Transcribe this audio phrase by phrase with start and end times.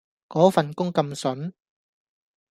[0.29, 1.53] 嗰份工咁旬